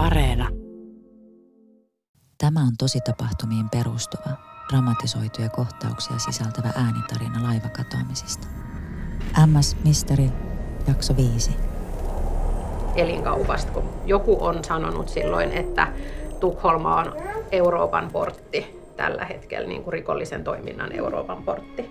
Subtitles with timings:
[0.00, 0.48] Areena.
[2.38, 4.30] Tämä on tositapahtumiin perustuva,
[4.72, 8.46] dramatisoituja kohtauksia sisältävä äänitarina laivakatoamisista.
[9.46, 10.30] MS Misteri,
[10.88, 11.50] jakso 5.
[12.96, 15.92] Elinkaupasta, kun joku on sanonut silloin, että
[16.40, 17.16] Tukholma on
[17.52, 21.90] Euroopan portti tällä hetkellä, niin kuin rikollisen toiminnan Euroopan portti.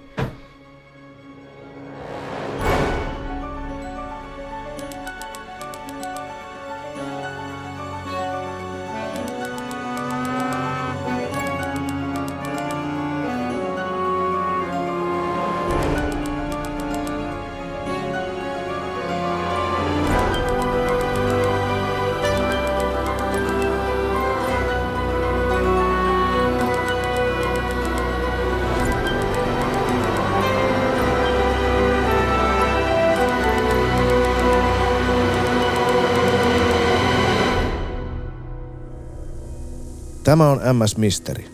[40.29, 41.49] Tämä on MS Misteri.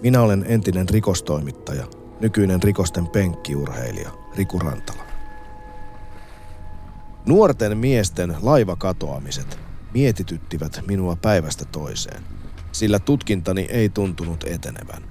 [0.00, 1.86] Minä olen entinen rikostoimittaja,
[2.20, 5.02] nykyinen rikosten penkkiurheilija Riku Rantala.
[7.26, 9.58] Nuorten miesten laivakatoamiset
[9.94, 12.22] mietityttivät minua päivästä toiseen,
[12.72, 15.02] sillä tutkintani ei tuntunut etenevän.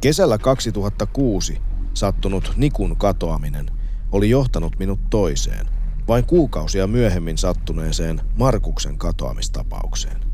[0.00, 1.58] Kesällä 2006
[1.94, 3.70] sattunut Nikun katoaminen
[4.12, 5.66] oli johtanut minut toiseen,
[6.08, 10.31] vain kuukausia myöhemmin sattuneeseen Markuksen katoamistapaukseen.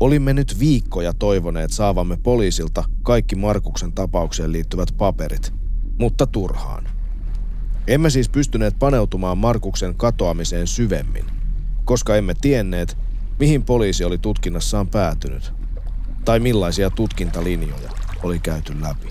[0.00, 5.52] Olimme nyt viikkoja toivoneet saavamme poliisilta kaikki Markuksen tapaukseen liittyvät paperit,
[5.98, 6.88] mutta turhaan.
[7.86, 11.24] Emme siis pystyneet paneutumaan Markuksen katoamiseen syvemmin,
[11.84, 12.96] koska emme tienneet,
[13.38, 15.52] mihin poliisi oli tutkinnassaan päätynyt,
[16.24, 17.90] tai millaisia tutkintalinjoja
[18.22, 19.08] oli käyty läpi.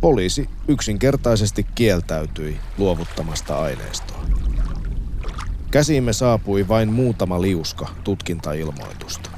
[0.00, 4.24] Poliisi yksinkertaisesti kieltäytyi luovuttamasta aineistoa.
[5.70, 9.37] Käsiimme saapui vain muutama liuska tutkintailmoitusta.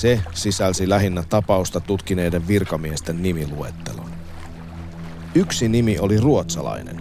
[0.00, 4.10] Se sisälsi lähinnä tapausta tutkineiden virkamiesten nimiluettelon.
[5.34, 6.96] Yksi nimi oli ruotsalainen,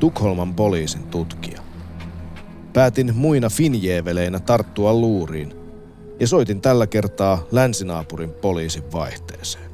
[0.00, 1.60] Tukholman poliisin tutkija.
[2.72, 5.52] Päätin muina finjeeveleinä tarttua luuriin
[6.20, 9.70] ja soitin tällä kertaa länsinaapurin poliisin vaihteeseen.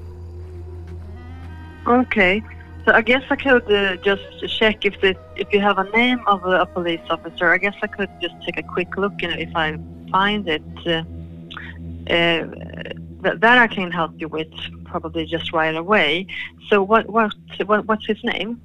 [1.87, 2.41] Okay.
[2.85, 6.23] So I guess I could uh, just check if the, if you have a name
[6.27, 7.55] of a police officer.
[7.55, 9.79] I guess I could just take a quick look and if I
[10.11, 11.14] find it uh,
[12.11, 14.51] Uh, that I can help you with
[14.85, 16.27] probably just right away.
[16.69, 17.33] So what, what,
[17.67, 18.57] what what's his name?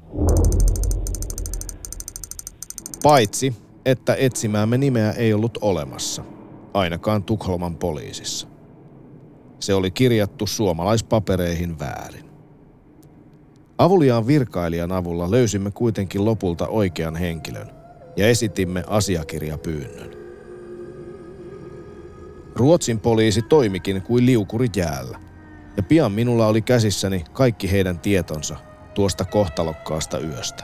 [3.03, 3.53] Paitsi,
[3.85, 6.23] että etsimäämme nimeä ei ollut olemassa,
[6.73, 8.47] ainakaan Tukholman poliisissa.
[9.59, 12.29] Se oli kirjattu suomalaispapereihin väärin.
[13.77, 17.67] Avuliaan virkailijan avulla löysimme kuitenkin lopulta oikean henkilön
[18.17, 20.19] ja esitimme asiakirjapyynnön.
[22.59, 25.20] Ruotsin poliisi toimikin kuin liukuri jäällä.
[25.78, 28.56] Ja pian minulla oli käsissäni kaikki heidän tietonsa
[28.94, 30.64] tuosta kohtalokkaasta yöstä.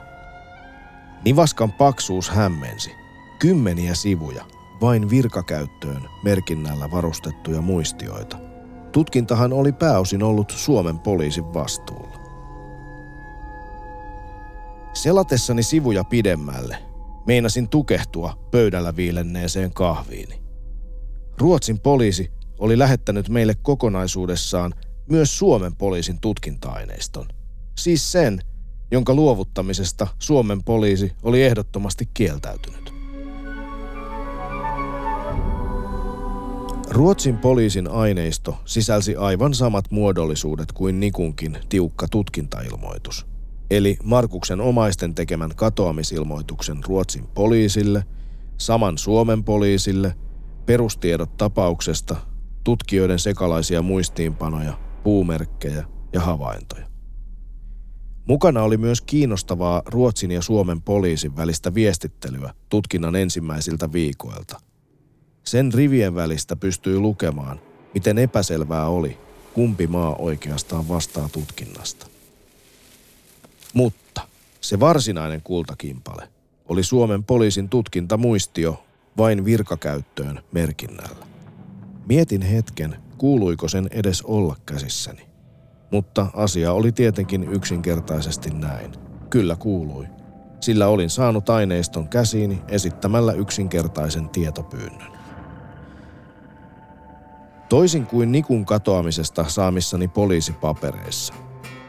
[1.25, 2.91] Nivaskan paksuus hämmensi.
[3.39, 4.45] Kymmeniä sivuja,
[4.81, 8.37] vain virkakäyttöön merkinnällä varustettuja muistioita.
[8.91, 12.17] Tutkintahan oli pääosin ollut Suomen poliisin vastuulla.
[14.93, 16.77] Selatessani sivuja pidemmälle,
[17.27, 20.44] meinasin tukehtua pöydällä viilenneeseen kahviini.
[21.37, 24.73] Ruotsin poliisi oli lähettänyt meille kokonaisuudessaan
[25.09, 27.27] myös Suomen poliisin tutkinta-aineiston.
[27.77, 28.41] Siis sen,
[28.91, 32.93] jonka luovuttamisesta Suomen poliisi oli ehdottomasti kieltäytynyt.
[36.89, 43.25] Ruotsin poliisin aineisto sisälsi aivan samat muodollisuudet kuin Nikunkin tiukka tutkintailmoitus.
[43.71, 48.05] Eli Markuksen omaisten tekemän katoamisilmoituksen Ruotsin poliisille,
[48.57, 50.15] saman Suomen poliisille–
[50.65, 52.15] perustiedot tapauksesta,
[52.63, 56.85] tutkijoiden sekalaisia muistiinpanoja, puumerkkejä ja havaintoja.
[58.27, 64.61] Mukana oli myös kiinnostavaa Ruotsin ja Suomen poliisin välistä viestittelyä tutkinnan ensimmäisiltä viikoilta.
[65.43, 67.59] Sen rivien välistä pystyi lukemaan,
[67.93, 69.17] miten epäselvää oli,
[69.53, 72.07] kumpi maa oikeastaan vastaa tutkinnasta.
[73.73, 74.21] Mutta
[74.61, 76.29] se varsinainen kultakimpale
[76.69, 78.84] oli Suomen poliisin tutkintamuistio
[79.17, 81.25] vain virkakäyttöön merkinnällä.
[82.09, 85.21] Mietin hetken, kuuluiko sen edes olla käsissäni.
[85.91, 88.91] Mutta asia oli tietenkin yksinkertaisesti näin.
[89.29, 90.07] Kyllä kuului.
[90.59, 95.11] Sillä olin saanut aineiston käsiini esittämällä yksinkertaisen tietopyynnön.
[97.69, 101.33] Toisin kuin Nikun katoamisesta saamissani poliisipapereissa,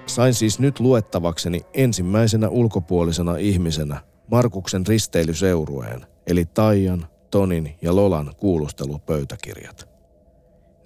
[0.07, 4.01] sain siis nyt luettavakseni ensimmäisenä ulkopuolisena ihmisenä
[4.31, 9.89] Markuksen risteilyseurueen, eli Taijan, Tonin ja Lolan kuulustelupöytäkirjat.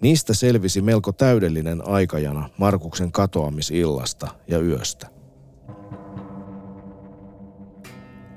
[0.01, 5.07] Niistä selvisi melko täydellinen aikajana Markuksen katoamisillasta ja yöstä.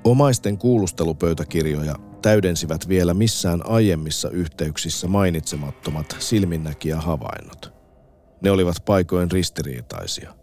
[0.03, 7.73] Omaisten kuulustelupöytäkirjoja täydensivät vielä missään aiemmissa yhteyksissä mainitsemattomat silminnäkijä havainnot.
[8.41, 10.33] Ne olivat paikoin ristiriitaisia.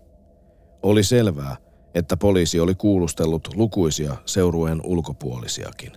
[0.83, 1.57] Oli selvää,
[1.95, 5.93] että poliisi oli kuulustellut lukuisia seurueen ulkopuolisiakin.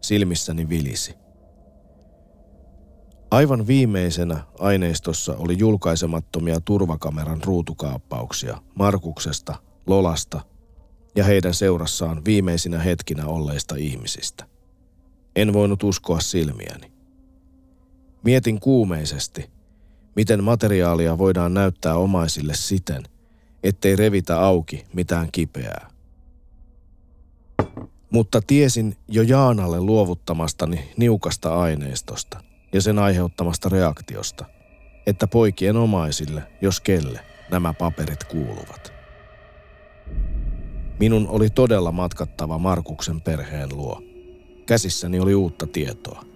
[0.00, 1.14] Silmissäni vilisi.
[3.30, 9.54] Aivan viimeisenä aineistossa oli julkaisemattomia turvakameran ruutukaappauksia Markuksesta,
[9.86, 10.40] Lolasta
[11.16, 14.46] ja heidän seurassaan viimeisinä hetkinä olleista ihmisistä.
[15.36, 16.92] En voinut uskoa silmiäni.
[18.24, 19.50] Mietin kuumeisesti,
[20.16, 23.02] miten materiaalia voidaan näyttää omaisille siten,
[23.62, 25.97] ettei revitä auki mitään kipeää.
[28.10, 32.40] Mutta tiesin jo Jaanalle luovuttamastani niukasta aineistosta
[32.72, 34.44] ja sen aiheuttamasta reaktiosta,
[35.06, 37.20] että poikien omaisille, jos kelle,
[37.50, 38.92] nämä paperit kuuluvat.
[41.00, 44.02] Minun oli todella matkattava Markuksen perheen luo.
[44.66, 46.27] Käsissäni oli uutta tietoa.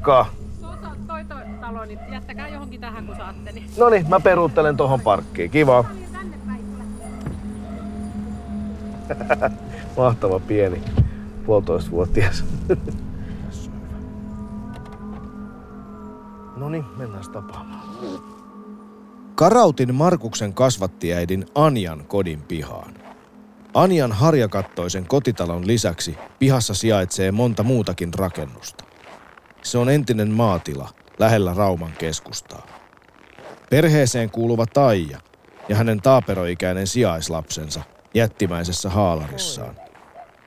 [0.00, 0.26] Moikka!
[0.60, 3.52] Tuossa toi, toi talo, niin jättäkää johonkin tähän, kun saatte.
[3.52, 3.70] Niin.
[3.78, 5.50] No niin, mä peruuttelen tohon parkkiin.
[5.50, 5.84] Kiva.
[9.96, 10.82] Mahtava pieni
[11.46, 12.44] puolitoistavuotias.
[16.56, 17.84] no niin, mennään tapaamaan.
[19.34, 22.94] Karautin Markuksen kasvattiäidin Anjan kodin pihaan.
[23.74, 28.79] Anjan harjakattoisen kotitalon lisäksi pihassa sijaitsee monta muutakin rakennusta.
[29.62, 32.66] Se on entinen maatila lähellä Rauman keskustaa.
[33.70, 35.18] Perheeseen kuuluva Taija
[35.68, 37.82] ja hänen taaperoikäinen sijaislapsensa
[38.14, 39.76] jättimäisessä haalarissaan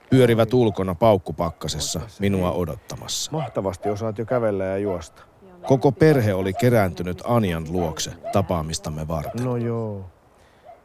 [0.10, 3.32] pyörivät ulkona paukkupakkasessa minua odottamassa.
[3.32, 5.24] Mahtavasti osaat jo kävellä ja juosta.
[5.68, 9.46] Koko perhe oli kerääntynyt Anjan luokse tapaamistamme varten.
[9.46, 10.06] No joo.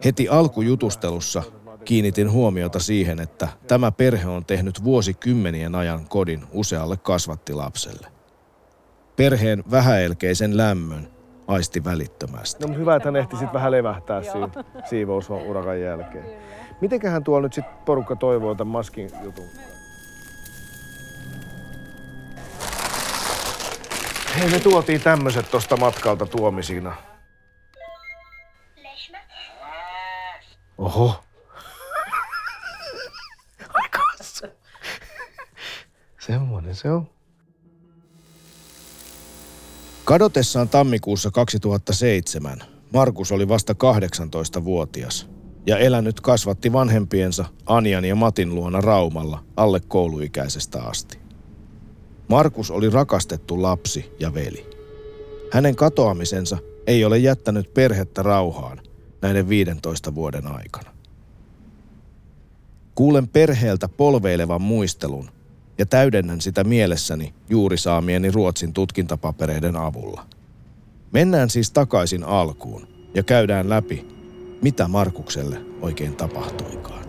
[0.04, 1.42] Heti alkujutustelussa
[1.84, 8.17] kiinnitin huomiota siihen, että tämä perhe on tehnyt vuosikymmenien ajan kodin usealle kasvattilapselle.
[9.18, 11.08] Perheen vähäelkeisen lämmön
[11.46, 12.62] aisti välittömästi.
[12.62, 14.48] No mutta hyvä, että hän ehti sitten vähän levähtää siinä
[14.84, 16.24] siivousurakan jälkeen.
[16.80, 19.44] Mitenköhän tuolla nyt sitten porukka toivoo tämän maskin jutun?
[24.38, 26.96] Hei, me tuotiin tämmöiset tosta matkalta tuomisina.
[30.78, 31.24] Oho.
[36.18, 37.17] Semmoinen se on.
[40.08, 42.58] Kadotessaan tammikuussa 2007
[42.92, 45.28] Markus oli vasta 18-vuotias
[45.66, 51.18] ja elänyt kasvatti vanhempiensa Anjan ja Matin luona Raumalla alle kouluikäisestä asti.
[52.28, 54.70] Markus oli rakastettu lapsi ja veli.
[55.52, 58.80] Hänen katoamisensa ei ole jättänyt perhettä rauhaan
[59.22, 60.90] näiden 15 vuoden aikana.
[62.94, 65.30] Kuulen perheeltä polveilevan muistelun
[65.78, 70.26] ja täydennän sitä mielessäni juuri saamieni Ruotsin tutkintapapereiden avulla.
[71.12, 74.06] Mennään siis takaisin alkuun ja käydään läpi,
[74.62, 77.04] mitä Markukselle oikein tapahtuikaan.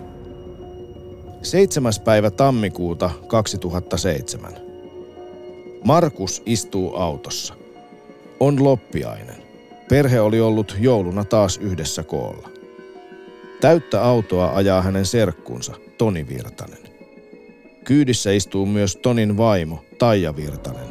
[1.41, 1.93] 7.
[2.03, 4.53] päivä tammikuuta 2007.
[5.83, 7.53] Markus istuu autossa.
[8.39, 9.43] On loppiainen.
[9.89, 12.49] Perhe oli ollut jouluna taas yhdessä koolla.
[13.61, 16.88] Täyttä autoa ajaa hänen serkkunsa, Toni Virtanen.
[17.83, 20.87] Kyydissä istuu myös Tonin vaimo, Taija Virtanen,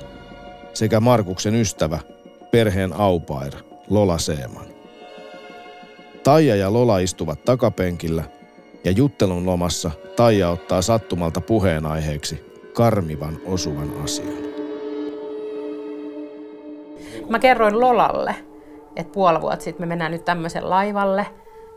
[0.75, 1.99] sekä Markuksen ystävä,
[2.51, 3.53] perheen aupair,
[3.91, 4.67] Lola Seeman.
[6.25, 8.25] Taija ja Lola istuvat takapenkillä
[8.85, 14.49] ja juttelun lomassa Taija ottaa sattumalta puheenaiheeksi karmivan osuvan asian.
[17.29, 18.35] Mä kerroin Lolalle,
[18.97, 21.27] että puoli vuotta sitten me mennään nyt tämmöisen laivalle.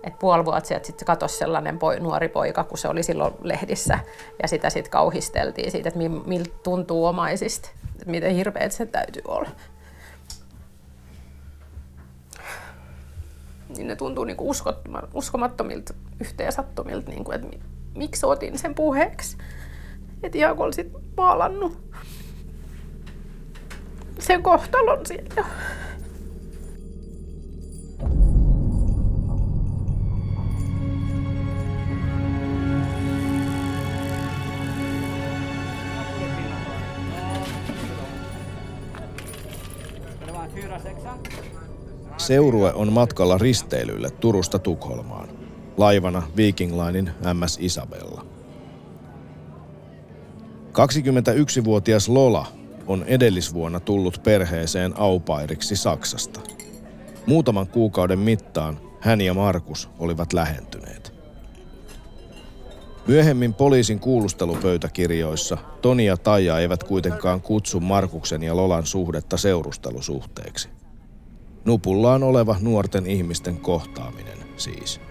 [0.04, 4.00] Että puoli vuotta sieltä sitten katosi sellainen poi, nuori poika, kun se oli silloin lehdissä.
[4.42, 7.70] Ja sitä sitten kauhisteltiin siitä, että miltä tuntuu omaisista.
[7.92, 9.50] Että miten hirveet se täytyy olla.
[13.78, 14.54] Niin ne tuntuu niinku
[15.14, 17.48] uskomattomilta yhteensattomilta, niinku, että
[17.96, 19.38] miksi otin sen puheeksi.
[20.24, 21.78] että ihan kun olisit maalannut
[24.20, 25.46] sen kohtalon siellä.
[42.18, 45.30] Seurue on matkalla risteilylle Turusta Tukholmaan.
[45.78, 48.26] Laivana Viking Linein MS Isabella.
[50.72, 52.46] 21-vuotias Lola
[52.88, 56.40] on edellisvuonna tullut perheeseen aupairiksi Saksasta.
[57.26, 61.14] Muutaman kuukauden mittaan hän ja Markus olivat lähentyneet.
[63.08, 70.70] Myöhemmin poliisin kuulustelupöytäkirjoissa Toni ja Taija eivät kuitenkaan kutsu Markuksen ja Lolan suhdetta seurustelusuhteeksi.
[71.66, 75.02] Nupullaan oleva nuorten ihmisten kohtaaminen siis.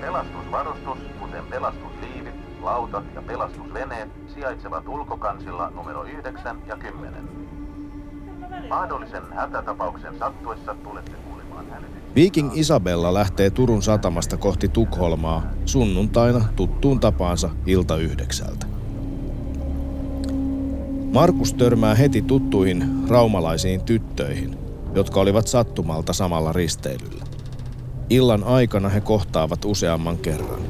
[0.00, 7.28] Pelastusvarustus, kuten pelastusliivit, lautat ja pelastusveneet, sijaitsevat ulkokansilla numero 9 ja 10.
[8.68, 12.07] Mahdollisen hätätapauksen sattuessa tulette kuulemaan hälytys.
[12.18, 18.66] Viking Isabella lähtee Turun satamasta kohti Tukholmaa sunnuntaina tuttuun tapaansa ilta yhdeksältä.
[21.12, 24.58] Markus törmää heti tuttuihin raumalaisiin tyttöihin,
[24.94, 27.24] jotka olivat sattumalta samalla risteilyllä.
[28.10, 30.60] Illan aikana he kohtaavat useamman kerran.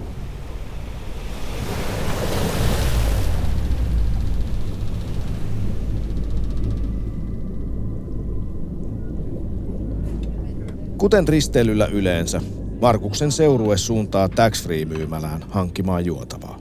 [11.08, 12.40] Kuten risteilyllä yleensä,
[12.80, 16.58] Markuksen seurue suuntaa tax-free-myymälään hankkimaan juotavaa.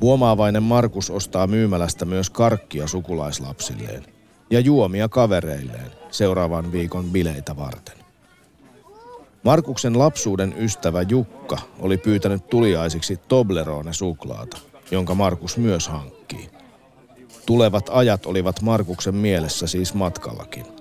[0.00, 4.04] Huomaavainen Markus ostaa myymälästä myös karkkia sukulaislapsilleen
[4.50, 7.96] ja juomia kavereilleen seuraavan viikon bileitä varten.
[9.42, 14.58] Markuksen lapsuuden ystävä Jukka oli pyytänyt tuliaisiksi Toblerone-suklaata,
[14.90, 16.50] jonka Markus myös hankkii.
[17.46, 20.79] Tulevat ajat olivat Markuksen mielessä siis matkallakin.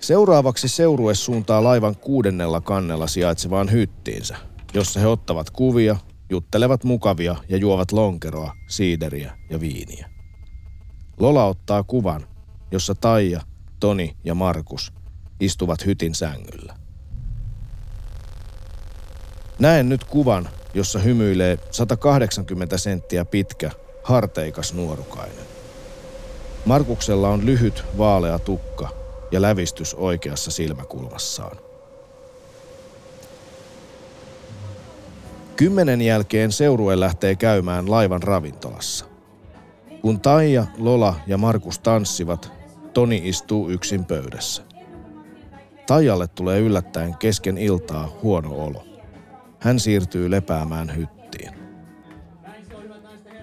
[0.00, 4.36] Seuraavaksi seurue suuntaa laivan kuudennella kannella sijaitsevaan hyttiinsä,
[4.74, 5.96] jossa he ottavat kuvia,
[6.30, 10.10] juttelevat mukavia ja juovat lonkeroa, siideriä ja viiniä.
[11.18, 12.26] Lola ottaa kuvan,
[12.70, 13.40] jossa Taija,
[13.80, 14.92] Toni ja Markus
[15.40, 16.74] istuvat hytin sängyllä.
[19.58, 23.70] Näen nyt kuvan, jossa hymyilee 180 senttiä pitkä,
[24.02, 25.44] harteikas nuorukainen.
[26.64, 28.99] Markuksella on lyhyt, vaalea tukka
[29.32, 31.56] ja lävistys oikeassa silmäkulmassaan.
[35.56, 39.04] Kymmenen jälkeen seurue lähtee käymään laivan ravintolassa.
[40.02, 42.52] Kun Taija, Lola ja Markus tanssivat,
[42.94, 44.62] Toni istuu yksin pöydässä.
[45.86, 48.84] Taijalle tulee yllättäen kesken iltaa huono olo.
[49.58, 51.50] Hän siirtyy lepäämään hyttiin.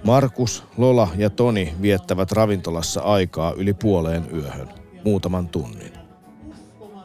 [0.04, 4.70] Markus, Lola ja Toni viettävät ravintolassa aikaa yli puoleen yöhön,
[5.06, 5.92] muutaman tunnin.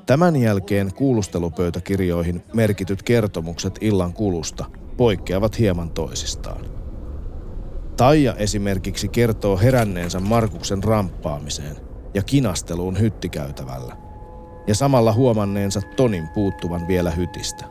[0.06, 4.64] Tämän jälkeen kuulustelupöytäkirjoihin merkityt kertomukset illan kulusta
[4.96, 6.66] poikkeavat hieman toisistaan.
[7.96, 11.76] Taija esimerkiksi kertoo heränneensä Markuksen ramppaamiseen
[12.14, 13.96] ja kinasteluun hyttikäytävällä
[14.66, 17.64] ja samalla huomanneensa Tonin puuttuvan vielä hytistä.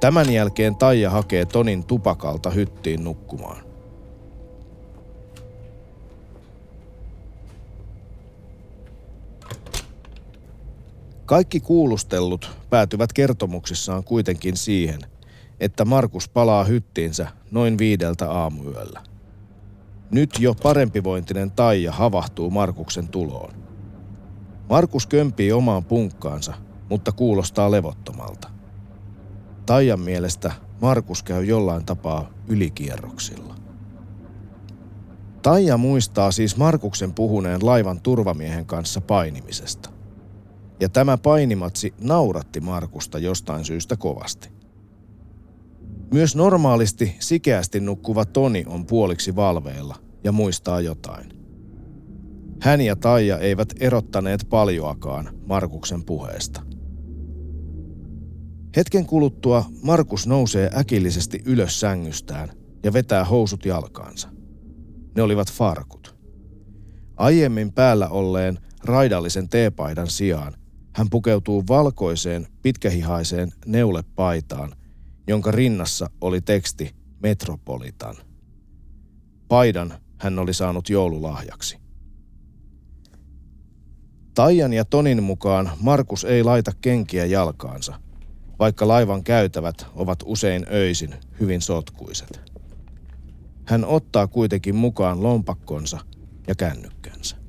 [0.00, 3.73] Tämän jälkeen Taija hakee Tonin tupakalta hyttiin nukkumaan.
[11.26, 15.00] Kaikki kuulustellut päätyvät kertomuksissaan kuitenkin siihen,
[15.60, 19.02] että Markus palaa hyttiinsä noin viideltä aamuyöllä.
[20.10, 23.54] Nyt jo parempivointinen Taija havahtuu Markuksen tuloon.
[24.68, 26.54] Markus kömpii omaan punkkaansa,
[26.90, 28.50] mutta kuulostaa levottomalta.
[29.66, 33.54] Taijan mielestä Markus käy jollain tapaa ylikierroksilla.
[35.42, 39.93] Taija muistaa siis Markuksen puhuneen laivan turvamiehen kanssa painimisesta.
[40.80, 44.48] Ja tämä painimatsi nauratti Markusta jostain syystä kovasti.
[46.12, 51.32] Myös normaalisti sikeästi nukkuva Toni on puoliksi valveilla ja muistaa jotain.
[52.60, 56.62] Hän ja Taija eivät erottaneet paljoakaan Markuksen puheesta.
[58.76, 62.48] Hetken kuluttua Markus nousee äkillisesti ylös sängystään
[62.82, 64.28] ja vetää housut jalkaansa.
[65.16, 66.16] Ne olivat farkut.
[67.16, 70.54] Aiemmin päällä olleen raidallisen teepaidan sijaan
[70.94, 74.76] hän pukeutuu valkoiseen pitkähihaiseen neulepaitaan,
[75.28, 78.16] jonka rinnassa oli teksti Metropolitan.
[79.48, 81.78] Paidan hän oli saanut joululahjaksi.
[84.34, 88.00] Taijan ja Tonin mukaan Markus ei laita kenkiä jalkaansa,
[88.58, 92.40] vaikka laivan käytävät ovat usein öisin hyvin sotkuiset.
[93.64, 95.98] Hän ottaa kuitenkin mukaan lompakkonsa
[96.48, 97.43] ja kännykkänsä.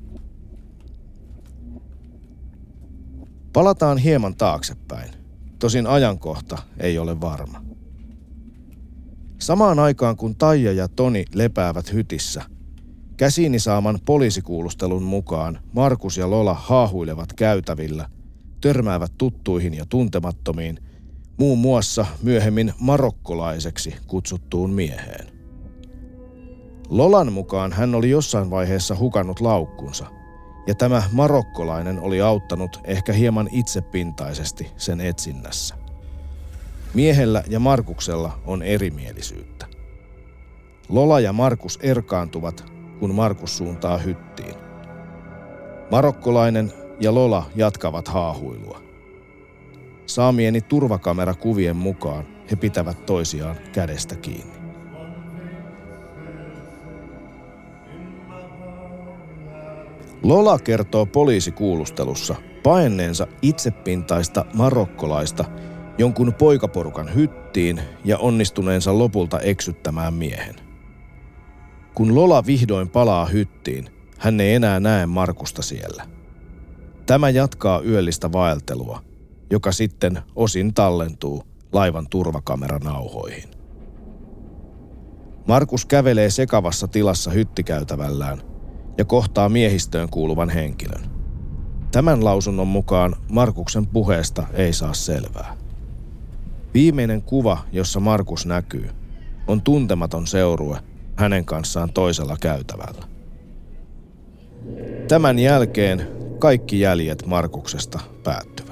[3.56, 5.12] Palataan hieman taaksepäin.
[5.60, 7.62] Tosin ajankohta ei ole varma.
[9.40, 12.44] Samaan aikaan kun Taija ja Toni lepäävät hytissä,
[13.18, 18.10] käsiini saaman poliisikuulustelun mukaan Markus ja Lola haahuilevat käytävillä,
[18.62, 20.80] törmäävät tuttuihin ja tuntemattomiin,
[21.38, 25.28] muun muassa myöhemmin marokkolaiseksi kutsuttuun mieheen.
[26.90, 30.06] Lolan mukaan hän oli jossain vaiheessa hukannut laukkunsa,
[30.68, 35.76] ja tämä marokkolainen oli auttanut ehkä hieman itsepintaisesti sen etsinnässä.
[36.94, 39.68] Miehellä ja Markuksella on erimielisyyttä.
[40.90, 42.66] Lola ja Markus erkaantuvat,
[43.00, 44.56] kun Markus suuntaa hyttiin.
[45.92, 48.82] Marokkolainen ja Lola jatkavat haahuilua.
[50.06, 54.55] Saamieni turvakamerakuvien mukaan he pitävät toisiaan kädestä kiinni.
[60.26, 65.46] Lola kertoo poliisikuulustelussa paenneensa itsepintaista marokkolaista
[65.98, 70.56] jonkun poikaporukan hyttiin ja onnistuneensa lopulta eksyttämään miehen.
[71.94, 76.08] Kun Lola vihdoin palaa hyttiin, hän ei enää näe Markusta siellä.
[77.06, 79.02] Tämä jatkaa yöllistä vaeltelua,
[79.52, 83.50] joka sitten osin tallentuu laivan turvakameranauhoihin.
[85.48, 88.55] Markus kävelee sekavassa tilassa hyttikäytävällään
[88.98, 91.10] ja kohtaa miehistöön kuuluvan henkilön.
[91.92, 95.58] Tämän lausunnon mukaan Markuksen puheesta ei saa selvää.
[96.74, 98.90] Viimeinen kuva, jossa Markus näkyy,
[99.48, 100.80] on tuntematon seurue
[101.16, 103.06] hänen kanssaan toisella käytävällä.
[105.08, 106.08] Tämän jälkeen
[106.40, 108.65] kaikki jäljet Markuksesta päättyvät.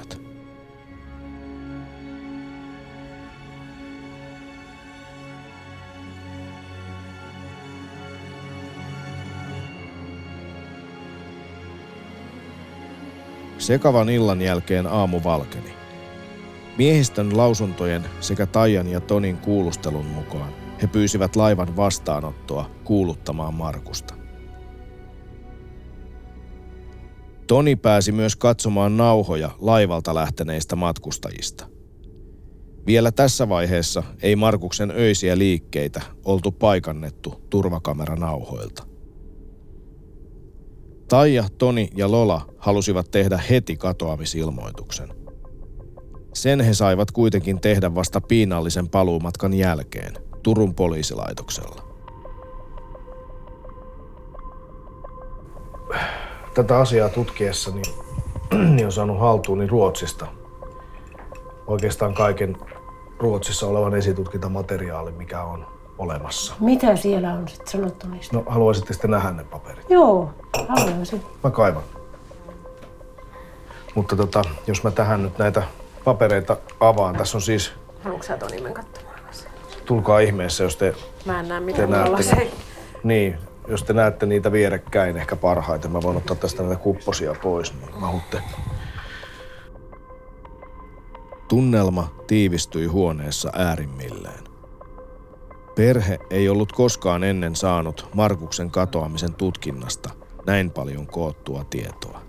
[13.63, 15.73] Sekavan illan jälkeen aamu valkeni.
[16.77, 24.13] Miehistön lausuntojen sekä Tajan ja Tonin kuulustelun mukaan he pyysivät laivan vastaanottoa kuuluttamaan Markusta.
[27.47, 31.67] Toni pääsi myös katsomaan nauhoja laivalta lähteneistä matkustajista.
[32.85, 38.92] Vielä tässä vaiheessa ei Markuksen öisiä liikkeitä oltu paikannettu turvakameranauhoilta.
[41.07, 45.09] Taija, Toni ja Lola halusivat tehdä heti katoamisilmoituksen–
[46.33, 50.13] sen he saivat kuitenkin tehdä vasta piinallisen paluumatkan jälkeen
[50.43, 51.83] Turun poliisilaitoksella.
[56.53, 57.95] Tätä asiaa tutkiessa niin,
[58.75, 60.27] niin on saanut haltuuni Ruotsista.
[61.67, 62.57] Oikeastaan kaiken
[63.19, 65.65] Ruotsissa olevan esitutkintamateriaalin, mikä on
[65.97, 66.53] olemassa.
[66.59, 68.37] Mitä siellä on sitten sanottu niistä?
[68.37, 69.89] No, haluaisitte sitten nähdä ne paperit?
[69.89, 70.33] Joo,
[70.67, 71.23] haluaisin.
[71.43, 71.83] Mä kaivan.
[73.95, 75.63] Mutta tota, jos mä tähän nyt näitä
[76.03, 77.15] papereita avaan.
[77.15, 77.71] Tässä on siis,
[78.03, 79.13] Haluatko sä ton nimen katsomaan?
[79.85, 82.37] tulkaa ihmeessä, jos te, Mä en näe mitään näette, nollasia.
[83.03, 85.91] niin, jos te näette niitä vierekkäin ehkä parhaiten.
[85.91, 88.41] Mä voin ottaa tästä näitä kupposia pois, niin mahutte.
[91.47, 94.43] Tunnelma tiivistyi huoneessa äärimmilleen.
[95.75, 100.09] Perhe ei ollut koskaan ennen saanut Markuksen katoamisen tutkinnasta
[100.45, 102.21] näin paljon koottua tietoa.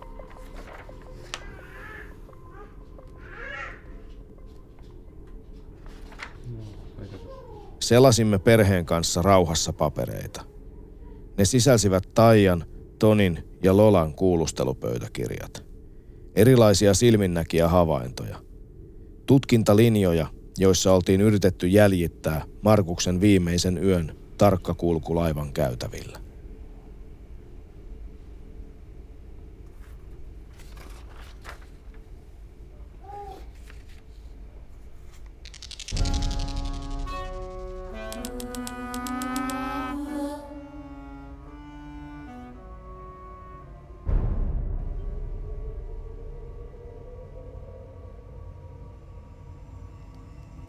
[7.81, 10.45] Selasimme perheen kanssa rauhassa papereita.
[11.39, 12.65] Ne sisälsivät Taijan,
[12.99, 15.65] Tonin ja Lolan kuulustelupöytäkirjat.
[16.37, 18.39] Erilaisia silminnäkiä havaintoja.
[19.27, 20.27] Tutkintalinjoja,
[20.59, 26.24] joissa oltiin yritetty jäljittää Markuksen viimeisen yön tarkka kulku laivan käytävillä.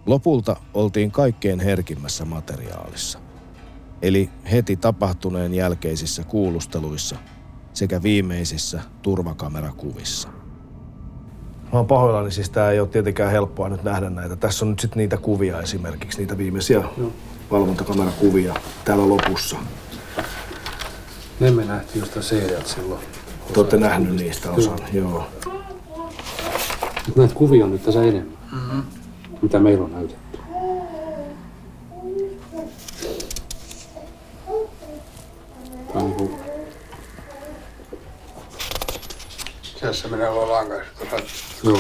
[0.05, 3.19] Lopulta oltiin kaikkein herkimmässä materiaalissa.
[4.01, 7.15] Eli heti tapahtuneen jälkeisissä kuulusteluissa
[7.73, 10.27] sekä viimeisissä turvakamerakuvissa.
[11.63, 14.35] Mä oon pahoillani, siis tää ei ole tietenkään helppoa nyt nähdä näitä.
[14.35, 16.83] Tässä on nyt sitten niitä kuvia esimerkiksi, niitä viimeisiä
[17.51, 18.53] valvontakamerakuvia
[18.85, 19.57] täällä lopussa.
[21.39, 23.01] Ne me nähtiin just seriat silloin.
[23.53, 25.27] Te olette nähnyt niistä osan, joo.
[27.07, 28.83] Nyt näitä kuvia on nyt tässä enemmän, mm-hmm.
[29.45, 30.39] Mitä meillä on näytetty.
[35.95, 36.31] On niinku,
[39.81, 40.87] Tässä minä olen lankas.
[40.99, 41.15] Tota,
[41.63, 41.79] joo.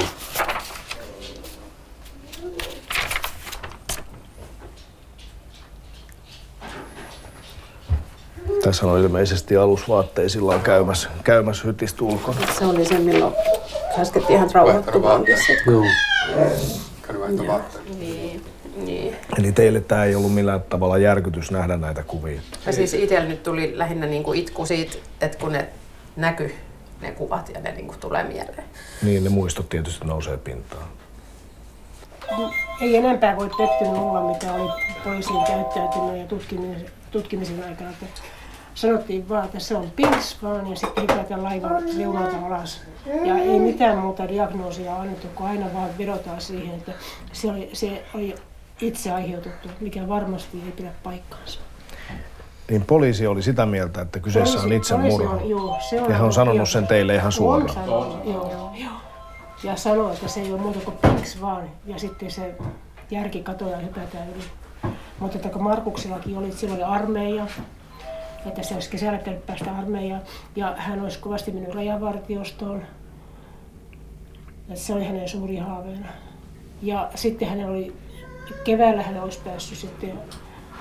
[8.63, 12.37] Tässä on ilmeisesti alusvaatteisillaan käymässä, käymässä hytistä ulkona.
[12.59, 13.33] Se oli se, milloin
[13.95, 15.73] käskettiin ihan rauhoittumaankin sitten.
[15.73, 15.83] Joo.
[17.37, 17.99] Vaihtaa vaatteet.
[17.99, 18.45] Niin,
[18.75, 19.15] niin.
[19.39, 22.41] Eli teille tämä ei ollut millään tavalla järkytys nähdä näitä kuvia.
[22.65, 25.67] Ja siis itsellä nyt tuli lähinnä niin kuin itku siitä, että kun ne
[26.15, 26.55] näky
[27.01, 28.63] ne kuvat ja ne niin kuin tulee mieleen.
[29.01, 30.87] Niin, ne muistot tietysti nousee pintaan.
[32.81, 34.71] Ei enempää voi pettynyt mulla, mitä oli
[35.03, 37.91] poliisin käyttäytyminen ja tutkimisen, tutkimisen aikana.
[38.75, 42.81] Sanottiin vaan, että se on pils vaan ja sitten hypätään laivan reunalta alas.
[43.25, 46.91] Ja ei mitään muuta diagnoosia annettu, kun aina vaan vedotaan siihen, että
[47.33, 48.35] se oli, se oli
[48.81, 51.59] itse aiheutettu, mikä varmasti ei pidä paikkaansa.
[52.69, 55.29] Niin poliisi oli sitä mieltä, että kyseessä on Poliisi- itsemurha.
[55.29, 57.73] poliisi on- joo, se on Ja he on sanonut sen teille ihan On suoraan.
[57.73, 58.95] sanonut, joo, joo.
[59.63, 61.69] Ja sanoi, että se ei ole muuta kuin pinks vaan.
[61.85, 62.55] Ja sitten se
[63.11, 64.43] järki katoaa ja hypätään yli.
[65.19, 67.47] Mutta että kun Markuksellakin oli, oli armeija,
[68.45, 70.21] että se olisi kesällä pitänyt päästä armeijaan.
[70.55, 72.81] Ja hän olisi kovasti mennyt rajavartiostoon.
[74.69, 76.07] Että se oli hänen suuri haaveena.
[76.81, 77.93] Ja sitten hänellä oli,
[78.63, 80.19] keväällä hän olisi päässyt sitten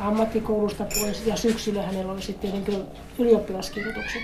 [0.01, 2.85] ammattikoulusta pois ja syksyllä hänellä oli sitten niin
[3.19, 4.23] ylioppilaskirjoitukset.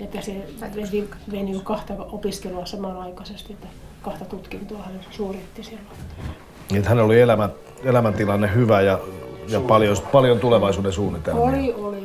[0.00, 0.46] Että se
[0.76, 3.68] veni, veni kahta opiskelua samanaikaisesti, että
[4.02, 5.84] kahta tutkintoa hän suoritti siellä.
[6.70, 7.48] Niin, että hänellä oli elämä,
[7.84, 8.98] elämäntilanne hyvä ja,
[9.48, 11.42] ja paljon, paljon tulevaisuuden suunnitelmia.
[11.42, 12.01] Oli, oli.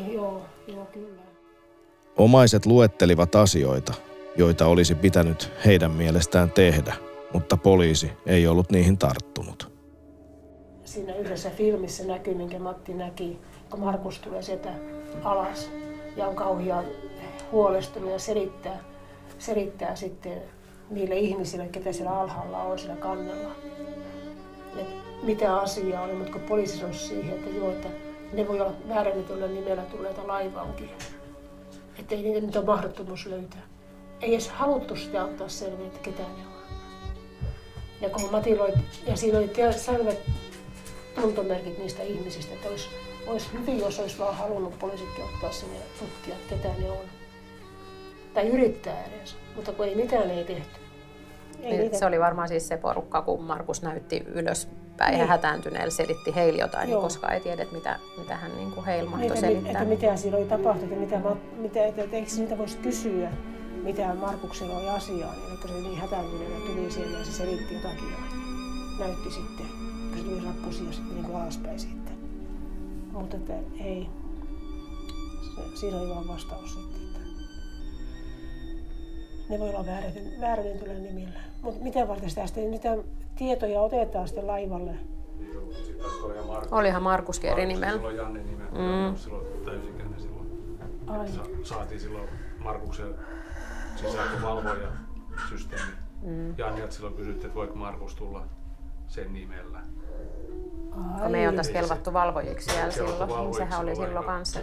[2.17, 3.93] Omaiset luettelivat asioita,
[4.37, 6.93] joita olisi pitänyt heidän mielestään tehdä,
[7.33, 9.71] mutta poliisi ei ollut niihin tarttunut.
[10.83, 14.69] Siinä yhdessä filmissä näkyy, minkä Matti näki, kun Markus tulee sieltä
[15.23, 15.69] alas
[16.15, 16.85] ja on kauhean
[17.51, 18.79] huolestunut ja selittää,
[19.39, 20.41] selittää sitten
[20.89, 23.51] niille ihmisille, ketä siellä alhaalla on siellä kannella.
[24.77, 24.87] Et
[25.23, 27.87] mitä asiaa oli, mutta kun poliisi sanoi siihen, että joo, että
[28.33, 30.89] ne voi olla väärännetyllä nimellä tulleita laivankin.
[31.99, 33.61] Että ei niitä nyt ole mahdottomuus löytää.
[34.21, 36.57] Ei edes haluttu sitä ottaa selviä, että ketä ne on.
[38.01, 38.73] Ja kun Matilla oli,
[39.07, 40.17] ja siinä oli selvät
[41.21, 42.89] tuntomerkit niistä ihmisistä, että olisi,
[43.27, 47.05] olisi hyvin, jos olisi vaan halunnut poliisitkin ottaa sen ja tutkia, että ketä ne on.
[48.33, 50.79] Tai yrittää edes, mutta kun ei mitään ei tehty.
[51.61, 55.27] Ei Niin, Se oli varmaan siis se porukka, kun Markus näytti ylöspäin ja Niin.
[55.27, 59.29] hätääntyneellä selitti heille jotain, niin koska ei tiedä, mitä, mitä hän niin kuin heillä mahtoi
[59.29, 59.71] Niitä, selittää.
[59.71, 61.21] että mitä siinä oli tapahtunut ja mitä,
[61.57, 63.31] mitä, että, että eikö niitä voisi kysyä,
[63.83, 68.11] mitä Markuksella oli asiaa, niin kun se niin hätääntyneenä tuli siellä ja se selitti jotakin
[68.11, 68.17] ja
[69.05, 69.65] näytti sitten,
[70.09, 72.17] kun se tuli rappusia sitten niin kuin alaspäin sitten.
[73.11, 74.07] Mutta että ei,
[75.55, 76.96] se, siinä oli vaan vastaus sitten,
[79.49, 79.85] ne voi olla
[80.41, 81.39] vääräten- nimillä.
[81.61, 82.97] Mutta mitä varten sitä sitten, niitä
[83.35, 84.95] tietoja otetaan sitten laivalle?
[86.71, 87.93] Olihan Markuskin eri nimellä.
[87.93, 89.15] Silloin Janne nimen, mm.
[89.15, 90.47] silloin täysikäinen silloin.
[91.07, 91.27] Ai.
[91.27, 92.29] Sa- saatiin silloin
[92.59, 93.15] Markuksen
[93.95, 94.87] sisääntövalvoja
[95.49, 95.91] systeemi.
[96.21, 96.53] Mm.
[96.57, 98.43] Jannelta silloin kysyttiin, että voiko Markus tulla
[99.07, 99.79] sen nimellä.
[101.21, 104.59] Kun me ei oltaisi kelvattu valvojiksi vielä silloin, niin valvojiksi sehän oli silloin kanssa.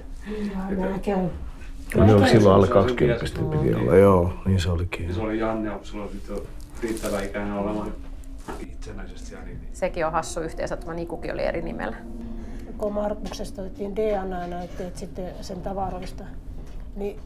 [1.03, 1.31] Käyn.
[1.95, 3.19] Kyllä ne oli silloin alle Se oli 20 vielä
[3.55, 5.15] se- piti olla, joo, niin se olikin.
[5.15, 6.43] Se oli Janne, sitten jo
[6.83, 7.93] riittävä ikäinen olemaan
[8.61, 9.35] itsenäisesti.
[9.35, 9.59] Niin, niin.
[9.73, 11.97] Sekin on hassu yhteensattuma, Nikukin oli eri nimellä.
[12.79, 16.25] kun Markuksesta otettiin DNA-näytteet sitten sen tavaroista,
[16.97, 17.21] niin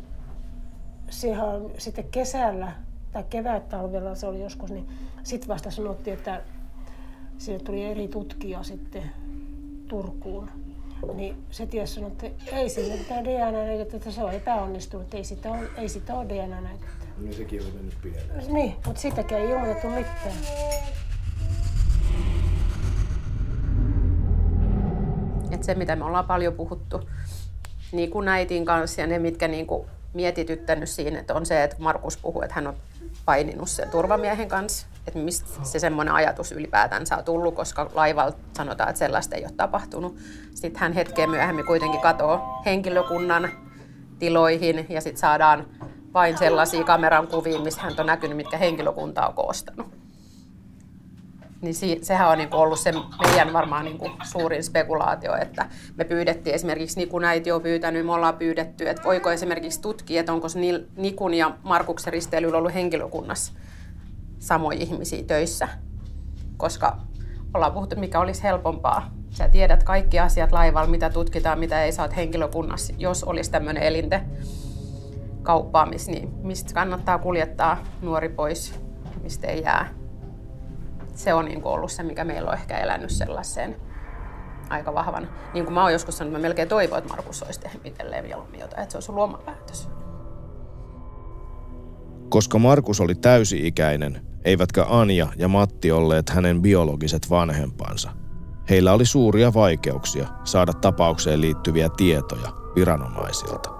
[1.10, 2.72] siihen on sitten kesällä
[3.12, 4.88] tai kevät-talvella se oli joskus, niin
[5.22, 6.42] sitten vasta sanottiin, että
[7.38, 9.02] sinne tuli eri tutkija sitten
[9.88, 10.48] Turkuun.
[11.14, 15.24] Niin se ties sanoi, että ei sinne mitään DNA-näytettä, että se on epäonnistunut, että ei
[15.24, 17.06] sitä ole, ei sitä ole DNA-näytettä.
[17.18, 18.54] Niin sekin oli mennyt pieleen.
[18.54, 20.36] Niin, mutta siitäkään ei ilmoitettu mitään.
[25.50, 27.08] Et se, mitä me ollaan paljon puhuttu
[27.92, 31.76] niin kuin äitin kanssa ja ne, mitkä niin kuin mietityttänyt siinä, että on se, että
[31.78, 32.74] Markus puhuu, että hän on
[33.24, 34.86] paininut sen turvamiehen kanssa.
[35.08, 39.52] Että mistä se semmoinen ajatus ylipäätänsä on tullut, koska laivalta sanotaan, että sellaista ei ole
[39.56, 40.16] tapahtunut.
[40.54, 43.50] Sitten hän hetkeä myöhemmin kuitenkin katoo henkilökunnan
[44.18, 45.66] tiloihin ja sitten saadaan
[46.14, 49.86] vain sellaisia kameran kuvia, missä hän on näkynyt, mitkä henkilökunta on koostanut.
[51.60, 52.92] Niin sehän on niin kuin ollut se
[53.26, 55.66] meidän varmaan niin kuin suurin spekulaatio, että
[55.96, 60.32] me pyydettiin esimerkiksi Nikun äiti on pyytänyt, me ollaan pyydetty, että voiko esimerkiksi tutkia, että
[60.32, 60.46] onko
[60.96, 63.52] Nikun ja Markuksen risteilyllä ollut henkilökunnassa
[64.38, 65.68] samoja ihmisiä töissä,
[66.56, 66.96] koska
[67.54, 69.10] ollaan puhuttu, mikä olisi helpompaa.
[69.30, 74.20] Sä tiedät kaikki asiat laivalla, mitä tutkitaan, mitä ei saa henkilökunnassa, jos olisi tämmöinen elinte
[75.42, 78.80] kauppaamis, niin mistä kannattaa kuljettaa nuori pois,
[79.22, 79.88] mistä ei jää.
[81.14, 83.76] Se on niin ollut se, mikä meillä on ehkä elänyt sellaiseen
[84.68, 85.28] aika vahvan.
[85.54, 88.60] Niin kuin mä oon joskus sanonut, mä melkein toivon, että Markus olisi tehnyt itselleen mieluummin
[88.60, 89.88] jotain, että se olisi ollut oma päätös.
[92.28, 98.10] Koska Markus oli täysi-ikäinen, eivätkä Anja ja Matti olleet hänen biologiset vanhempansa.
[98.70, 103.70] Heillä oli suuria vaikeuksia saada tapaukseen liittyviä tietoja viranomaisilta.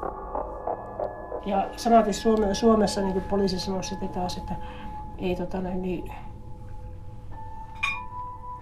[1.47, 4.55] Ja samaten Suome, Suomessa niin poliisi sanoi sitten taas, että
[5.19, 6.13] ei tota, niin,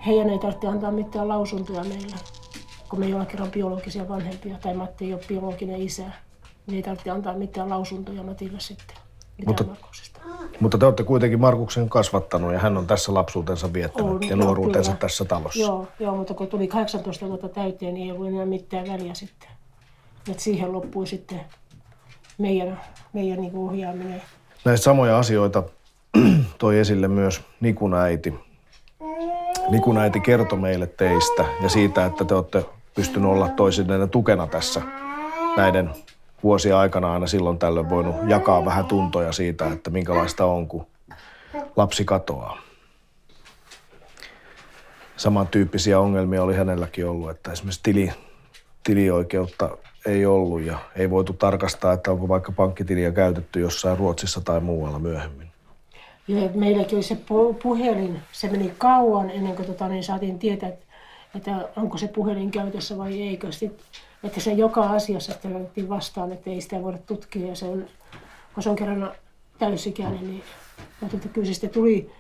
[0.07, 2.17] heidän ei tarvitse antaa mitään lausuntoja meillä,
[2.89, 6.03] kun me ei ole kerran biologisia vanhempia tai Matti ei ole biologinen isä.
[6.67, 8.97] Niin ei tarvitse antaa mitään lausuntoja Matille sitten.
[9.47, 9.65] Mutta,
[10.61, 14.91] mutta te olette kuitenkin Markuksen kasvattanut ja hän on tässä lapsuutensa viettänyt on, ja nuoruutensa
[14.91, 15.01] kyllä.
[15.01, 15.61] tässä talossa.
[15.61, 19.49] Joo, joo, mutta kun tuli 18 vuotta täyteen, niin ei ollut enää mitään väliä sitten.
[20.31, 21.41] Et siihen loppui sitten
[22.39, 22.81] meidän,
[23.13, 24.23] meidän niin ohjaaminen.
[24.65, 25.63] Näitä samoja asioita
[26.59, 28.35] toi esille myös Nikun äiti.
[29.71, 34.83] Nikun äiti kertoi meille teistä ja siitä, että te olette pystyneet olla toisilleen tukena tässä
[35.57, 35.91] näiden
[36.43, 40.87] vuosien aikana aina silloin tällöin voinut jakaa vähän tuntoja siitä, että minkälaista on, kun
[41.77, 42.59] lapsi katoaa.
[45.17, 48.13] Samantyyppisiä ongelmia oli hänelläkin ollut, että esimerkiksi tili,
[48.85, 54.61] tilioikeutta ei ollut ja ei voitu tarkastaa, että onko vaikka pankkitiliä käytetty jossain Ruotsissa tai
[54.61, 55.47] muualla myöhemmin.
[56.29, 57.19] Ja meilläkin oli se
[57.63, 60.73] puhelin, se meni kauan ennen kuin tota, niin saatiin tietää,
[61.35, 63.53] että onko se puhelin käytössä vai eikö.
[63.53, 63.87] Sitten
[64.27, 67.47] että se joka asiassa otettiin vastaan, että ei sitä voida tutkia.
[67.47, 67.87] Ja se on,
[68.55, 69.13] kun se on kerran
[69.59, 70.43] täysikäinen, niin
[71.01, 72.11] mutta että kyllä se sitten tuli,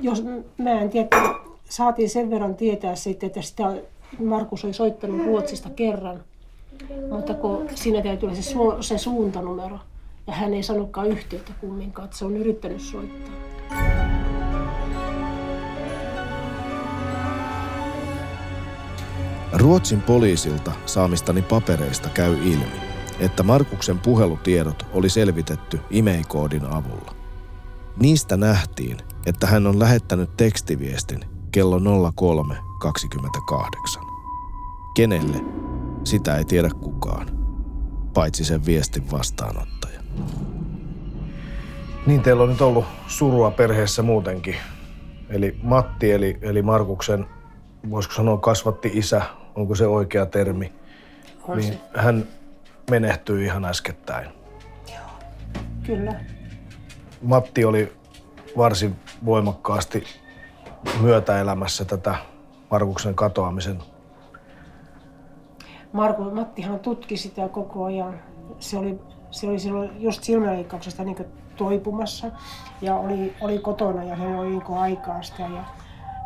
[0.00, 0.24] jos
[0.58, 1.08] mä en tiedä,
[1.68, 3.74] saatiin sen verran tietää sitten, että sitä
[4.18, 6.24] Markus oli soittanut Ruotsista kerran,
[7.10, 9.78] mutta kun siinä täytyy olla se, su, se suuntanumero,
[10.26, 13.49] ja hän ei sanonutkaan yhteyttä kumminkaan, että se on yrittänyt soittaa.
[19.52, 22.80] Ruotsin poliisilta saamistani papereista käy ilmi,
[23.20, 27.14] että Markuksen puhelutiedot oli selvitetty e-mail-koodin avulla.
[28.00, 31.20] Niistä nähtiin, että hän on lähettänyt tekstiviestin
[31.52, 34.06] kello 03.28.
[34.94, 35.36] Kenelle?
[36.04, 37.26] Sitä ei tiedä kukaan,
[38.14, 40.00] paitsi sen viestin vastaanottaja.
[42.06, 44.56] Niin teillä on nyt ollut surua perheessä muutenkin.
[45.28, 47.26] Eli Matti, eli, eli Markuksen,
[47.90, 49.22] voisiko sanoa kasvatti isä,
[49.60, 50.72] onko se oikea termi,
[51.48, 51.80] on niin se.
[51.96, 52.26] hän
[52.90, 54.30] menehtyi ihan äskettäin.
[54.88, 55.10] Joo,
[55.86, 56.20] kyllä.
[57.22, 57.92] Matti oli
[58.56, 60.04] varsin voimakkaasti
[61.00, 62.14] myötäelämässä tätä
[62.70, 63.82] Markuksen katoamisen.
[65.92, 68.20] Marku, Mattihan tutki sitä koko ajan.
[68.58, 72.30] Se oli, se oli silloin just silmäleikkauksesta niin toipumassa
[72.82, 75.64] ja oli, oli kotona ja hän oli niin aikaa sitä ja,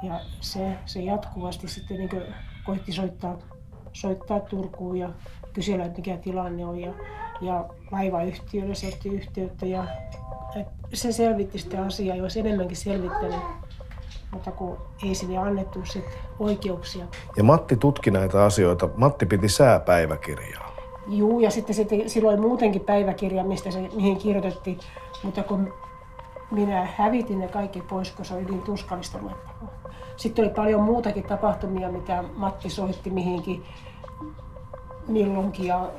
[0.02, 2.10] ja se, se jatkuvasti sitten niin
[2.64, 3.38] koitti soittaa,
[3.92, 5.08] soittaa Turkuun ja
[5.52, 6.80] kysellä, että mikä tilanne on.
[6.80, 6.94] Ja,
[7.40, 9.84] ja laivayhtiölle se otti yhteyttä ja
[10.92, 13.40] se selvitti sitä asiaa, jos enemmänkin selvittänyt,
[14.32, 16.04] mutta kun ei sinne annettu sit
[16.38, 17.04] oikeuksia.
[17.36, 18.88] Ja Matti tutki näitä asioita.
[18.96, 20.74] Matti piti sääpäiväkirjaa.
[21.08, 24.78] Juu, ja sitten se te, silloin muutenkin päiväkirja, mistä se, mihin kirjoitettiin,
[25.22, 25.72] mutta kun
[26.50, 29.83] minä hävitin ne kaikki pois, kun se oli niin tuskallista luettavaa.
[30.16, 33.64] Sitten oli paljon muutakin tapahtumia, mitä Matti soitti mihinkin
[35.08, 35.90] milloinkin ja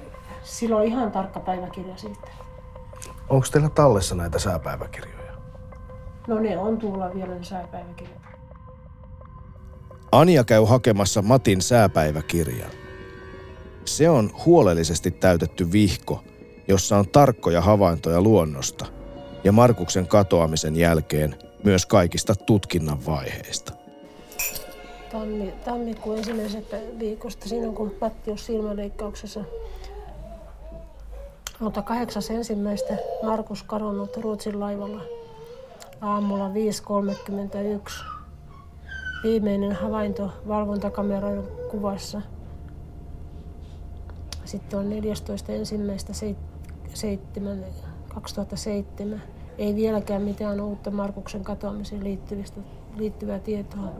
[0.43, 2.27] silloin ihan tarkka päiväkirja siitä.
[3.29, 5.33] Onko teillä tallessa näitä sääpäiväkirjoja?
[6.27, 8.21] No ne on tuolla vielä ne sääpäiväkirjat.
[10.11, 12.71] Anja käy hakemassa Matin sääpäiväkirjan.
[13.85, 16.23] Se on huolellisesti täytetty vihko,
[16.67, 18.85] jossa on tarkkoja havaintoja luonnosta
[19.43, 23.84] ja Markuksen katoamisen jälkeen myös kaikista tutkinnan vaiheista
[25.19, 29.43] tammi, tammikuun ensimmäisestä viikosta, siinä kun Matti on silmäleikkauksessa.
[31.59, 35.01] Mutta kahdeksas ensimmäistä Markus kadonnut Ruotsin laivalla
[36.01, 36.53] aamulla 5.31.
[39.23, 42.21] Viimeinen havainto valvontakameroiden kuvassa.
[44.45, 45.51] Sitten on 14.
[45.51, 46.13] ensimmäistä
[48.13, 49.21] 2007.
[49.57, 52.19] Ei vieläkään mitään uutta Markuksen katoamiseen
[52.97, 53.91] liittyvää tietoa.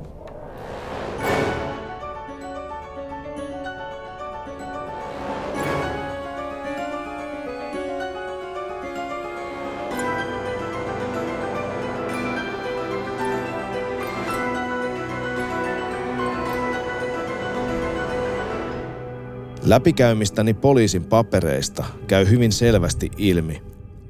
[19.65, 23.61] Läpikäymistäni poliisin papereista käy hyvin selvästi ilmi,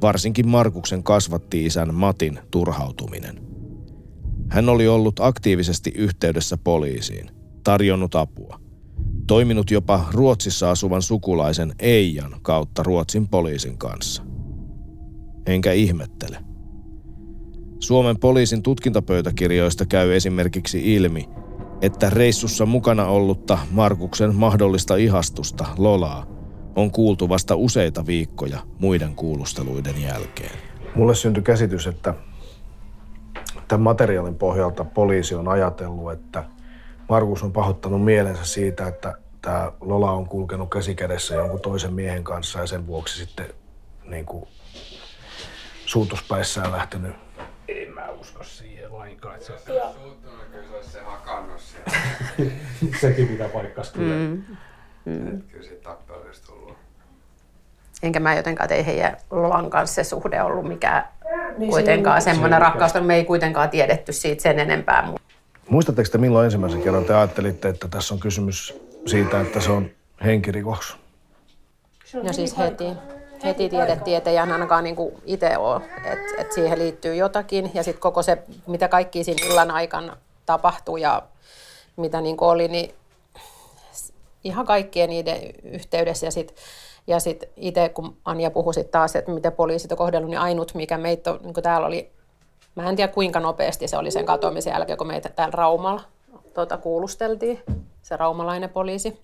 [0.01, 3.41] varsinkin Markuksen kasvatti-isän Matin turhautuminen.
[4.49, 7.29] Hän oli ollut aktiivisesti yhteydessä poliisiin,
[7.63, 8.59] tarjonnut apua,
[9.27, 14.23] toiminut jopa Ruotsissa asuvan sukulaisen Eijan kautta Ruotsin poliisin kanssa.
[15.45, 16.37] Enkä ihmettele.
[17.79, 21.29] Suomen poliisin tutkintapöytäkirjoista käy esimerkiksi ilmi,
[21.85, 26.25] että reissussa mukana ollutta Markuksen mahdollista ihastusta Lolaa
[26.75, 30.59] on kuultu vasta useita viikkoja muiden kuulusteluiden jälkeen.
[30.95, 32.13] Mulle syntyi käsitys, että
[33.67, 36.43] tämän materiaalin pohjalta poliisi on ajatellut, että
[37.09, 42.59] Markus on pahoittanut mielensä siitä, että tämä Lola on kulkenut käsikädessä jonkun toisen miehen kanssa
[42.59, 43.45] ja sen vuoksi sitten
[44.05, 44.47] niin kuin
[45.85, 47.15] suutuspäissään lähtenyt.
[47.67, 49.35] En mä usko siihen lainkaan.
[49.35, 49.53] Että se,
[50.55, 52.51] kyllä se olisi se hakannut siellä.
[53.01, 54.15] sekin pitää paikkas kyllä.
[54.15, 54.43] Mm.
[55.05, 55.41] Mm.
[55.41, 56.77] Kyllä se tappelu olisi tullut.
[58.03, 61.07] Enkä mä jotenkaan, että ei heidän Lolan kanssa se suhde ollut mikään
[61.57, 65.13] Niin kuitenkaan se ei- semmoinen rakkaus, me ei kuitenkaan tiedetty siitä sen enempää.
[65.69, 69.89] Muistatteko te milloin ensimmäisen kerran te ajattelitte, että tässä on kysymys siitä, että se on
[70.25, 70.97] henkirikos?
[72.23, 72.85] No siis heti,
[73.43, 77.71] heti tiedettiin, että ei ainakaan niin itse ole, että, että siihen liittyy jotakin.
[77.73, 81.21] Ja sitten koko se, mitä kaikki siinä illan aikana tapahtui ja
[81.95, 82.95] mitä niin oli, niin
[84.43, 86.27] ihan kaikkien niiden yhteydessä.
[86.27, 86.57] Ja sitten
[87.07, 90.73] ja sit itse, kun Anja puhui sit taas, että miten poliisit on kohdellut, niin ainut,
[90.73, 92.11] mikä meitä on, niin täällä oli,
[92.75, 96.01] mä en tiedä kuinka nopeasti se oli sen katoamisen jälkeen, kun meitä täällä Raumalla
[96.53, 97.63] tuota, kuulusteltiin,
[98.01, 99.19] se raumalainen poliisi.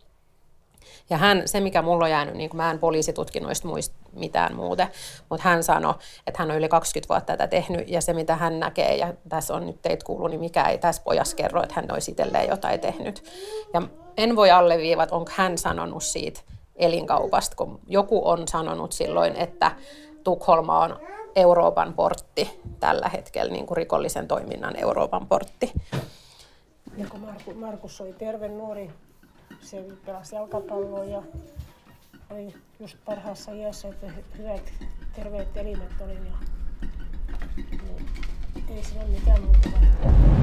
[1.09, 4.87] Ja hän, se mikä mulla on jäänyt, niin kuin mä en poliisitutkinnoista muista mitään muuta,
[5.29, 5.93] mutta hän sanoi,
[6.27, 9.53] että hän on yli 20 vuotta tätä tehnyt ja se mitä hän näkee, ja tässä
[9.53, 12.79] on nyt teitä kuullut, niin mikä ei tässä pojassa kerro, että hän olisi itselleen jotain
[12.79, 13.23] tehnyt.
[13.73, 13.81] Ja
[14.17, 16.41] en voi alleviivata, onko hän sanonut siitä
[16.75, 19.71] elinkaupasta, kun joku on sanonut silloin, että
[20.23, 20.99] Tukholma on
[21.35, 25.71] Euroopan portti tällä hetkellä, niin kuin rikollisen toiminnan Euroopan portti.
[26.97, 28.89] Ja kun Markus oli terve nuori,
[29.62, 31.24] se pelasi jalkapalloa ja
[32.30, 34.74] oli just parhaassa iässä, että hy- hyvät
[35.15, 36.15] terveet elimet oli.
[36.15, 36.38] Ja,
[37.58, 38.10] niin,
[38.69, 40.40] ei sillä ole mitään muuta.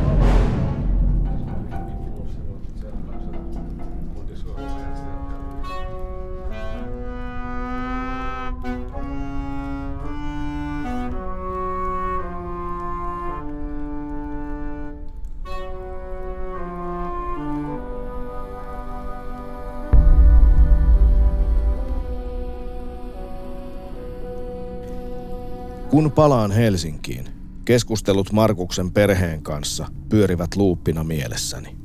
[25.99, 27.25] Kun palaan Helsinkiin,
[27.65, 31.77] keskustelut Markuksen perheen kanssa pyörivät luuppina mielessäni.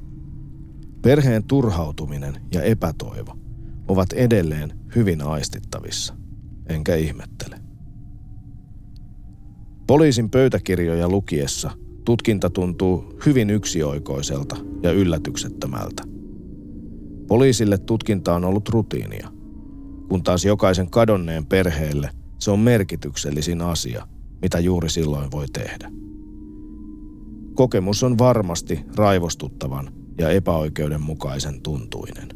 [1.01, 3.37] Perheen turhautuminen ja epätoivo
[3.87, 6.13] ovat edelleen hyvin aistittavissa,
[6.67, 7.59] enkä ihmettele.
[9.87, 11.71] Poliisin pöytäkirjoja lukiessa
[12.05, 16.03] tutkinta tuntuu hyvin yksioikoiselta ja yllätyksettömältä.
[17.27, 19.29] Poliisille tutkinta on ollut rutiinia,
[20.09, 22.09] kun taas jokaisen kadonneen perheelle
[22.43, 24.07] se on merkityksellisin asia,
[24.41, 25.91] mitä juuri silloin voi tehdä.
[27.53, 32.29] Kokemus on varmasti raivostuttavan ja epäoikeudenmukaisen tuntuinen.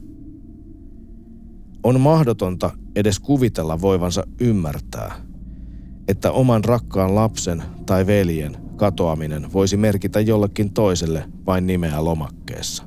[1.84, 5.16] On mahdotonta edes kuvitella voivansa ymmärtää,
[6.08, 12.84] että oman rakkaan lapsen tai veljen katoaminen voisi merkitä jollekin toiselle vain nimeä lomakkeessa.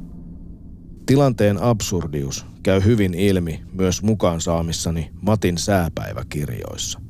[1.07, 7.10] Tilanteen absurdius käy hyvin ilmi myös mukaan saamissani Matin sääpäiväkirjoissa.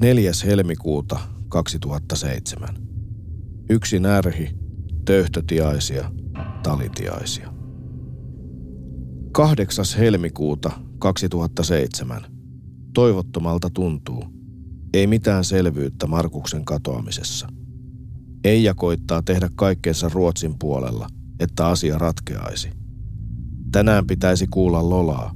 [0.00, 0.30] 4.
[0.46, 2.68] helmikuuta 2007.
[3.70, 4.56] Yksi närhi,
[5.04, 6.10] töyhtötiaisia,
[6.62, 7.52] talitiaisia.
[9.32, 9.84] 8.
[9.98, 12.22] helmikuuta 2007.
[12.94, 14.24] Toivottomalta tuntuu.
[14.94, 17.48] Ei mitään selvyyttä Markuksen katoamisessa.
[18.44, 21.06] Eija koittaa tehdä kaikkeensa Ruotsin puolella,
[21.40, 22.70] että asia ratkeaisi.
[23.72, 25.34] Tänään pitäisi kuulla Lolaa.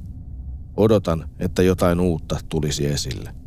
[0.77, 3.39] Odotan, että jotain uutta tulisi esille.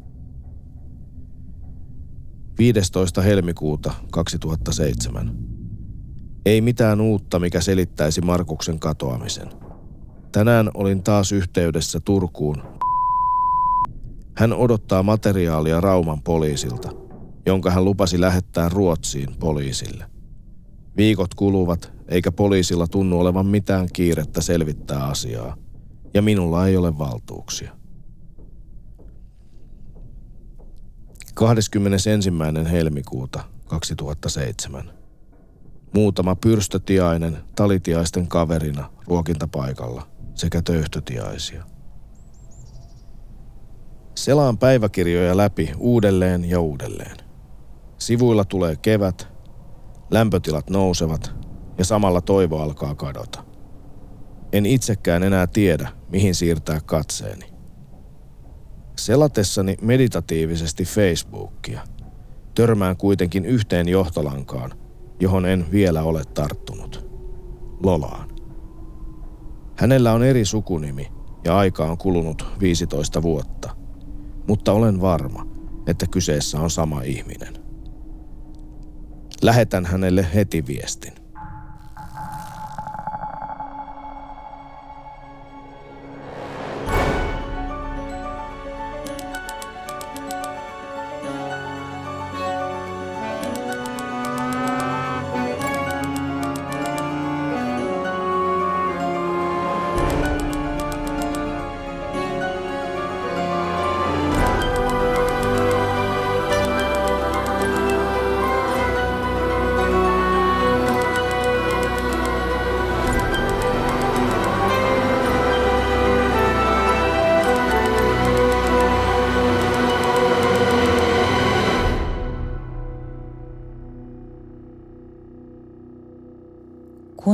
[2.62, 3.22] 15.
[3.22, 5.36] helmikuuta 2007.
[6.46, 9.48] Ei mitään uutta, mikä selittäisi Markuksen katoamisen.
[10.32, 12.62] Tänään olin taas yhteydessä Turkuun.
[14.36, 16.88] Hän odottaa materiaalia Rauman poliisilta.
[17.46, 20.04] jonka hän lupasi lähettää Ruotsiin poliisille.
[20.96, 25.56] Viikot kuluvat, eikä poliisilla tunnu olevan mitään kiirettä selvittää asiaa,
[26.14, 27.81] ja minulla ei ole valtuuksia.
[31.34, 32.10] 21.
[32.70, 34.90] helmikuuta 2007.
[35.94, 41.64] Muutama pyrstötiainen talitiaisten kaverina ruokintapaikalla sekä töyhtötiaisia.
[44.14, 47.16] Selaan päiväkirjoja läpi uudelleen ja uudelleen.
[47.98, 49.28] Sivuilla tulee kevät,
[50.10, 51.34] lämpötilat nousevat
[51.78, 53.44] ja samalla toivo alkaa kadota.
[54.52, 57.51] En itsekään enää tiedä, mihin siirtää katseeni.
[58.96, 61.80] Selatessani meditatiivisesti Facebookia
[62.54, 64.70] törmään kuitenkin yhteen johtolankaan,
[65.20, 67.06] johon en vielä ole tarttunut.
[67.82, 68.28] Lolaan.
[69.76, 71.12] Hänellä on eri sukunimi
[71.44, 73.76] ja aika on kulunut 15 vuotta,
[74.48, 75.46] mutta olen varma,
[75.86, 77.54] että kyseessä on sama ihminen.
[79.42, 81.21] Lähetän hänelle heti viestin.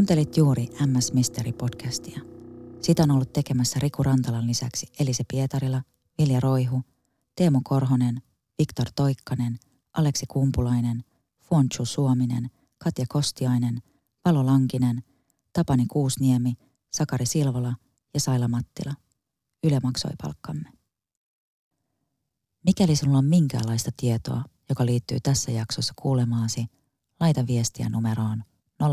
[0.09, 2.20] Kuuntelit juuri MS Mystery podcastia.
[2.80, 5.82] Sitä on ollut tekemässä Riku Rantalan lisäksi Elise Pietarila,
[6.18, 6.82] Vilja Roihu,
[7.34, 8.22] Teemu Korhonen,
[8.59, 9.59] Viktor Toikkanen,
[9.92, 11.04] Aleksi Kumpulainen,
[11.40, 13.82] Fuonchu Suominen, Katja Kostiainen,
[14.24, 15.02] Valo Lankinen,
[15.52, 16.54] Tapani Kuusniemi,
[16.90, 17.74] Sakari Silvola
[18.14, 18.94] ja Saila Mattila.
[19.64, 20.72] Yle maksoi palkkamme.
[22.66, 26.66] Mikäli sinulla on minkäänlaista tietoa, joka liittyy tässä jaksossa kuulemaasi,
[27.20, 28.44] laita viestiä numeroon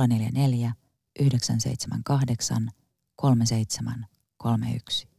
[0.07, 0.73] 044
[1.17, 2.71] 978
[3.17, 5.14] 3731.